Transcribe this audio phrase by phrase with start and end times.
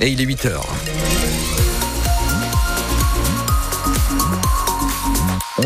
[0.00, 0.68] Et il est 8 heures.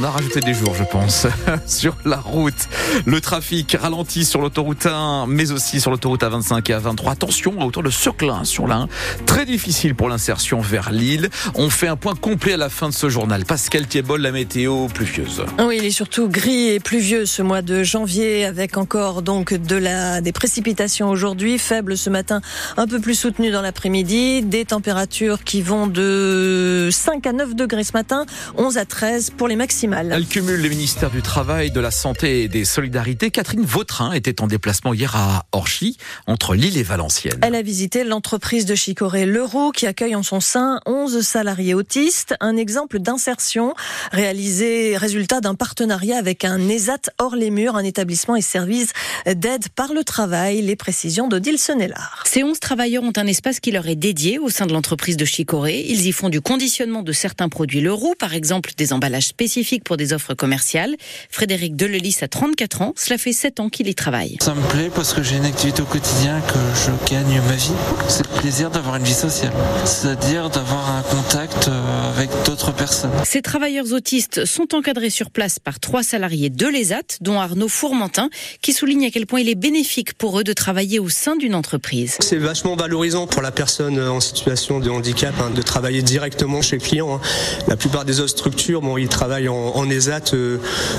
[0.00, 1.26] On a rajouté des jours, je pense,
[1.66, 2.68] sur la route.
[3.04, 7.10] Le trafic ralentit sur l'autoroute 1, mais aussi sur l'autoroute A25 et A23.
[7.10, 8.88] Attention à hauteur de Seclin sur la 1.
[9.26, 11.28] Très difficile pour l'insertion vers Lille.
[11.54, 13.44] On fait un point complet à la fin de ce journal.
[13.44, 15.44] Pascal Thiebol, la météo pluvieuse.
[15.58, 19.76] Oui, il est surtout gris et pluvieux ce mois de janvier, avec encore donc de
[19.76, 22.40] la des précipitations aujourd'hui, faibles ce matin,
[22.78, 27.84] un peu plus soutenues dans l'après-midi, des températures qui vont de 5 à 9 degrés
[27.84, 28.24] ce matin,
[28.56, 29.89] 11 à 13 pour les maximales.
[29.92, 33.30] Elle cumule les ministères du Travail, de la Santé et des Solidarités.
[33.30, 37.40] Catherine Vautrin était en déplacement hier à Orchy, entre Lille et Valenciennes.
[37.42, 42.34] Elle a visité l'entreprise de Chicoré Leroux qui accueille en son sein 11 salariés autistes.
[42.40, 43.74] Un exemple d'insertion
[44.12, 48.92] réalisé résultat d'un partenariat avec un ESAT hors les murs, un établissement et service
[49.26, 50.62] d'aide par le travail.
[50.62, 52.24] Les précisions d'Odile Senelard.
[52.26, 55.24] Ces 11 travailleurs ont un espace qui leur est dédié au sein de l'entreprise de
[55.24, 55.84] Chicoré.
[55.88, 59.96] Ils y font du conditionnement de certains produits Leroux, par exemple des emballages spécifiques pour
[59.96, 60.96] des offres commerciales.
[61.30, 62.92] Frédéric Delelis a 34 ans.
[62.96, 64.36] Cela fait 7 ans qu'il y travaille.
[64.40, 67.72] Ça me plaît parce que j'ai une activité au quotidien, que je gagne ma vie.
[68.08, 69.52] C'est le plaisir d'avoir une vie sociale.
[69.84, 73.10] C'est-à-dire d'avoir un contact euh, avec d'autres personnes.
[73.24, 78.30] Ces travailleurs autistes sont encadrés sur place par trois salariés de l'ESAT, dont Arnaud Fourmentin,
[78.62, 81.54] qui souligne à quel point il est bénéfique pour eux de travailler au sein d'une
[81.54, 82.16] entreprise.
[82.20, 86.76] C'est vachement valorisant pour la personne en situation de handicap hein, de travailler directement chez
[86.76, 87.14] le client.
[87.14, 87.20] Hein.
[87.68, 90.58] La plupart des autres structures, bon, ils travaillent en en, ESAT euh,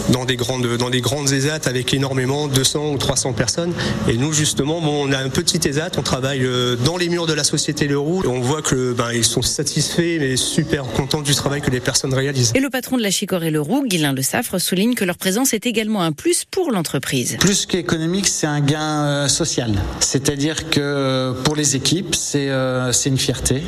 [0.10, 3.74] dans des grandes dans des grandes ESAT avec énormément 200 ou 300 personnes.
[4.08, 7.28] Et nous justement, bon, on a un petit ESAT, on travaille euh, dans les murs
[7.28, 8.24] de la société Leroux.
[8.24, 11.80] Et on voit que ben, ils sont satisfaits et super contents du travail que les
[11.80, 12.52] personnes réalisent.
[12.56, 15.66] Et le patron de la Chicorée Leroux, Guilain Le Saffre, souligne que leur présence est
[15.66, 17.38] également un plus pour l'entreprise.
[17.40, 19.74] Plus qu'économique, c'est un gain euh, social.
[20.00, 22.50] C'est-à-dire que pour les équipes, c'est
[22.92, 23.62] c'est une fierté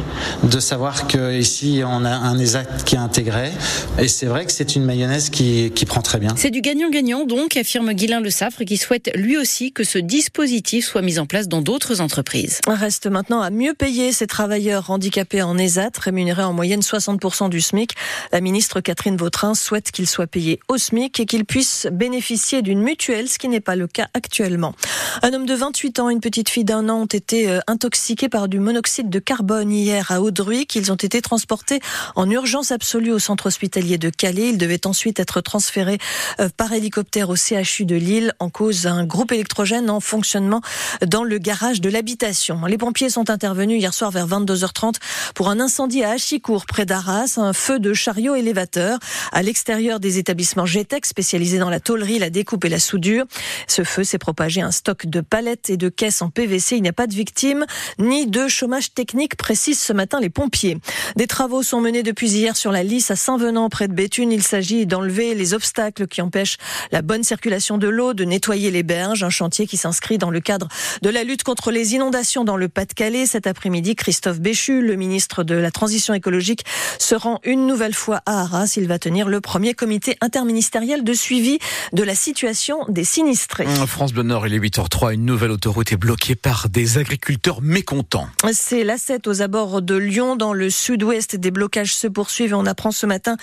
[0.43, 3.51] de savoir qu'ici on a un ESAT qui est intégré.
[3.99, 6.35] Et c'est vrai que c'est une mayonnaise qui, qui prend très bien.
[6.37, 10.85] C'est du gagnant-gagnant donc, affirme Guilain Le Saffre, qui souhaite lui aussi que ce dispositif
[10.85, 12.59] soit mis en place dans d'autres entreprises.
[12.67, 17.59] Reste maintenant à mieux payer ces travailleurs handicapés en ESAT, rémunérés en moyenne 60% du
[17.59, 17.93] SMIC.
[18.31, 22.81] La ministre Catherine Vautrin souhaite qu'ils soient payés au SMIC et qu'ils puissent bénéficier d'une
[22.81, 24.75] mutuelle, ce qui n'est pas le cas actuellement.
[25.23, 28.29] Un homme de 28 ans et une petite fille d'un an ont été euh, intoxiqués
[28.29, 31.79] par du monoxyde de carbone hier à Audruy, qu'ils ont été transportés
[32.15, 34.49] en urgence absolue au centre hospitalier de Calais.
[34.49, 35.97] Ils devaient ensuite être transférés
[36.39, 40.61] euh, par hélicoptère au CHU de Lille en cause d'un groupe électrogène en fonctionnement
[41.05, 42.65] dans le garage de l'habitation.
[42.65, 44.95] Les pompiers sont intervenus hier soir vers 22h30
[45.35, 48.99] pour un incendie à Achicourt près d'Arras, un feu de chariot élévateur
[49.31, 53.25] à l'extérieur des établissements GTEC spécialisés dans la tôlerie, la découpe et la soudure.
[53.67, 56.77] Ce feu s'est propagé un stock de palettes et de caisses en PVC.
[56.77, 57.65] Il n'y a pas de victimes
[57.99, 60.77] ni de chômage technique, précisent ce matin les pompiers.
[61.15, 64.31] Des travaux sont menés depuis hier sur la Lys à Saint-Venant près de Béthune.
[64.31, 66.57] Il s'agit d'enlever les obstacles qui empêchent
[66.91, 70.39] la bonne circulation de l'eau, de nettoyer les berges, un chantier qui s'inscrit dans le
[70.39, 70.67] cadre
[71.01, 73.25] de la lutte contre les inondations dans le Pas-de-Calais.
[73.25, 76.63] Cet après-midi, Christophe Béchu, le ministre de la Transition écologique,
[76.97, 78.73] se rend une nouvelle fois à Arras.
[78.77, 81.59] Il va tenir le premier comité interministériel de suivi
[81.91, 83.65] de la situation des sinistrés.
[83.87, 85.13] France Bleu Nord, il est 8h03.
[85.13, 88.27] Une nouvelle autoroute est bloquée par des agriculteurs mécontents.
[88.53, 91.35] C'est l'A7 aux abords de Lyon, dans le sud-ouest.
[91.35, 93.37] Des blocages se poursuivent on apprend ce matin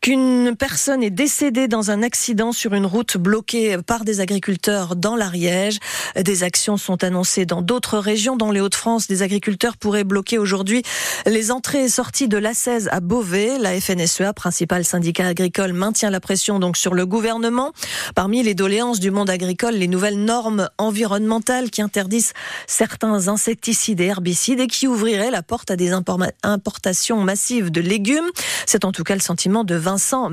[0.00, 5.16] qu'une personne est décédée dans un accident sur une route bloquée par des agriculteurs dans
[5.16, 5.78] l'Ariège.
[6.16, 8.36] Des actions sont annoncées dans d'autres régions.
[8.36, 10.82] Dans les Hauts-de-France, des agriculteurs pourraient bloquer aujourd'hui
[11.26, 13.58] les entrées et sorties de l'A16 à Beauvais.
[13.58, 17.72] La FNSEA, principal syndicat agricole, maintient la pression donc sur le gouvernement.
[18.14, 22.32] Parmi les doléances du monde agricole, les nouvelles normes environnementales qui interdisent
[22.66, 28.28] certains insecticides et herbicides et qui ouvriraient la porte à des importations massives de légumes.
[28.66, 30.30] C'est en tout cas le sentiment de Vincent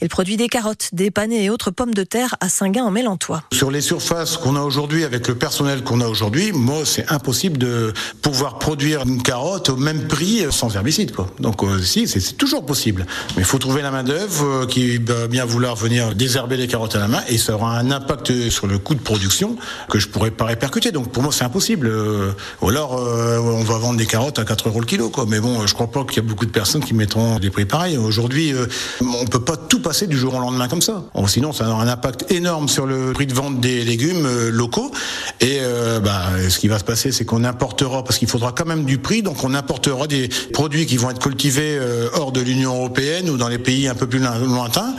[0.00, 3.42] Il produit des carottes, des panais et autres pommes de terre à Saint-Gain en Mélantois.
[3.52, 7.58] Sur les surfaces qu'on a aujourd'hui avec le personnel qu'on a aujourd'hui, moi c'est impossible
[7.58, 11.28] de pouvoir produire une carotte au même prix sans herbicide quoi.
[11.40, 14.98] Donc euh, si c'est toujours possible, mais il faut trouver la main d'œuvre euh, qui
[14.98, 18.50] va bien vouloir venir désherber les carottes à la main et ça aura un impact
[18.50, 19.56] sur le coût de production
[19.88, 20.90] que je pourrais pas répercuter.
[20.90, 21.86] Donc pour moi c'est impossible.
[21.86, 25.26] Euh, ou alors on va vendre des carottes à 4 euros le kilo quoi.
[25.28, 27.64] Mais bon, je crois pas qu'il y a beaucoup de personnes qui mettront des prix
[27.64, 27.96] pareils.
[27.96, 28.54] Aujourd'hui,
[29.20, 31.04] on peut pas tout passer du jour au lendemain comme ça.
[31.26, 34.90] sinon, ça aura un impact énorme sur le prix de vente des légumes euh, locaux.
[35.40, 38.66] Et euh, bah, ce qui va se passer, c'est qu'on importera, parce qu'il faudra quand
[38.66, 42.40] même du prix, donc on importera des produits qui vont être cultivés euh, hors de
[42.40, 44.94] l'Union européenne ou dans les pays un peu plus lointains.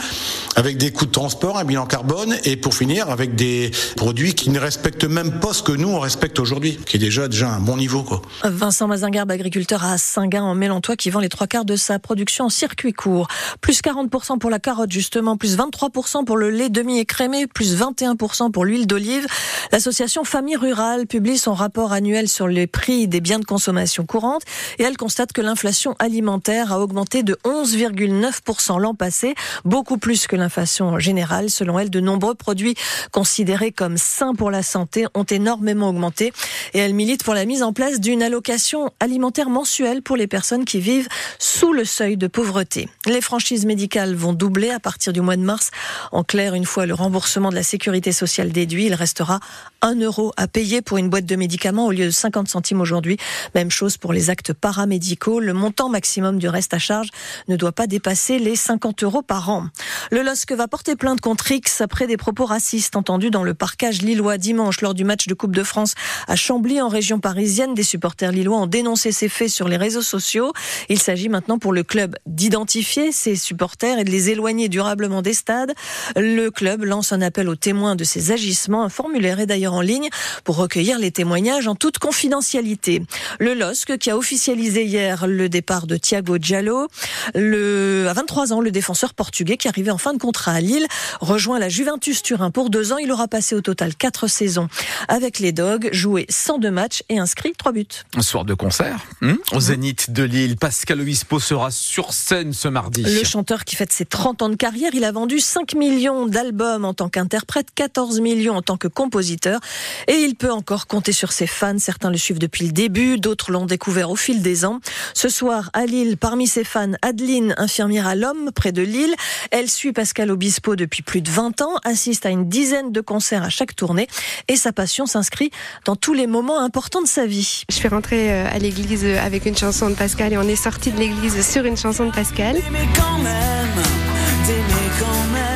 [0.56, 4.50] Avec des coûts de transport, un bilan carbone, et pour finir, avec des produits qui
[4.50, 7.60] ne respectent même pas ce que nous on respecte aujourd'hui, qui est déjà déjà un
[7.60, 8.04] bon niveau.
[8.04, 8.22] Quoi.
[8.44, 12.46] Vincent Mazingarbe, agriculteur à Saint-Gain en Mélantois, qui vend les trois quarts de sa production
[12.46, 13.28] en circuit court.
[13.62, 18.66] Plus 40% pour la carotte justement, plus 23% pour le lait demi-écrémé, plus 21% pour
[18.66, 19.26] l'huile d'olive.
[19.72, 24.44] L'association Famille Rurale publie son rapport annuel sur les prix des biens de consommation courante
[24.80, 29.36] et elle constate que l'inflation alimentaire a augmenté de 11,9% l'an passé,
[29.66, 31.50] beaucoup plus que l'inflation générale.
[31.50, 32.76] Selon elle, de nombreux produits
[33.12, 36.34] considérés comme sains pour la santé ont énormément augmenté
[36.74, 40.66] et elle milite pour la mise en place d'une allocation alimentaire mensuelle pour les personnes
[40.66, 41.08] qui vivent
[41.40, 42.90] sous le seuil de pauvreté.
[43.06, 45.72] Les franchises médicales vont doubler à partir du mois de mars.
[46.12, 49.40] En clair, une fois le remboursement de la sécurité sociale déduit, il restera
[49.82, 53.18] 1 euro à payer pour une boîte de médicaments au lieu de 50 centimes aujourd'hui.
[53.56, 55.40] Même chose pour les actes paramédicaux.
[55.40, 57.10] Le montant maximum du reste à charge
[57.48, 59.68] ne doit pas dépasser les 50 euros par an.
[60.12, 64.02] Le LOSC va porter plainte contre X après des propos racistes entendus dans le parcage
[64.02, 65.94] lillois dimanche lors du match de Coupe de France
[66.28, 67.76] à Chambly en région parisienne.
[67.76, 70.52] Des supporters lillois ont dénoncé ces faits sur les réseaux sociaux.
[70.90, 75.36] Il s'agit maintenant pour le club d'identifier ces supporters et de les éloigner durablement des
[75.36, 75.76] stades.
[76.16, 78.84] Le club lance un appel aux témoins de ces agissements.
[78.84, 80.10] Un formulaire est d'ailleurs en ligne
[80.44, 83.04] pour recueillir les témoignages en toute confidentialité.
[83.40, 86.88] Le LOSC qui a officialisé hier le départ de Thiago Giallo,
[87.36, 90.88] le, à 23 ans, le défenseur portugais qui arrivait en fin de contrat à Lille,
[91.20, 92.98] rejoint la Juventus Turin pour deux ans.
[92.98, 94.70] Il aura passé au total quatre saisons
[95.10, 97.86] avec les Dogs, joué 102 matchs et inscrit trois buts.
[98.16, 100.56] Un soir de concert hmm au Zénith de Lille.
[100.56, 103.04] Pascal Obispo sera sur scène ce mardi.
[103.04, 106.86] Le chanteur qui fête ses 30 ans de carrière, il a vendu 5 millions d'albums
[106.86, 109.60] en tant qu'interprète, 14 millions en tant que compositeur
[110.08, 111.80] et il peut encore compter sur ses fans.
[111.80, 114.80] Certains le suivent depuis le début, d'autres l'ont découvert au fil des ans.
[115.14, 119.14] Ce soir, à Lille, parmi ses fans, Adeline, infirmière à l'homme, près de Lille.
[119.52, 123.44] Elle suit Pascal Obispo depuis plus de 20 ans, assiste à une dizaine de concerts
[123.44, 124.08] à chaque tournée
[124.48, 125.52] et sa passion s'inscrit
[125.86, 127.64] dans tous les moments importants de sa vie.
[127.70, 130.92] Je suis rentrée euh, à l'église avec une chanson de Pascal et on est sorti
[130.92, 132.58] de l'église sur une chanson de Pascal.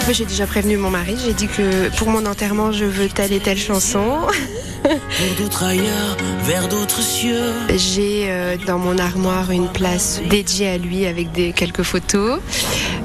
[0.10, 3.42] J'ai déjà prévenu mon mari, j'ai dit que pour mon enterrement, je veux telle et
[3.42, 4.20] telle chanson.
[6.44, 7.52] vers d'autres cieux.
[7.76, 12.40] J'ai euh, dans mon armoire une place dédiée à lui avec des, quelques photos.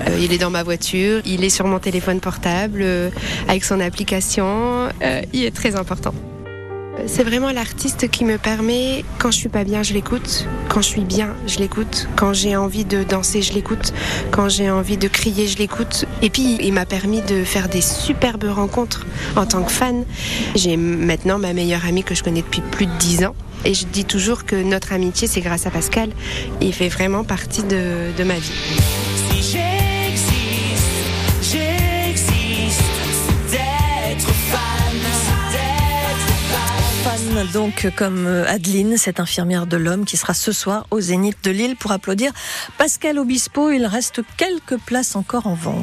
[0.09, 3.11] Euh, il est dans ma voiture, il est sur mon téléphone portable euh,
[3.49, 4.89] avec son application.
[5.33, 6.15] il est très important.
[7.07, 10.47] C'est vraiment l'artiste qui me permet, quand je suis pas bien, je l'écoute.
[10.69, 12.07] Quand je suis bien, je l'écoute.
[12.17, 13.93] Quand j'ai envie de danser, je l'écoute.
[14.31, 16.05] Quand j'ai envie de crier, je l'écoute.
[16.21, 19.07] Et puis, il m'a permis de faire des superbes rencontres
[19.37, 20.05] en tant que fan.
[20.55, 23.35] J'ai maintenant ma meilleure amie que je connais depuis plus de dix ans.
[23.65, 26.11] Et je dis toujours que notre amitié, c'est grâce à Pascal.
[26.61, 29.72] Il fait vraiment partie de, de ma vie.
[37.53, 41.51] Donc comme euh, Adeline, cette infirmière de l'homme qui sera ce soir au Zénith de
[41.51, 42.31] Lille pour applaudir
[42.77, 43.71] Pascal Obispo.
[43.71, 45.81] Il reste quelques places encore en vente.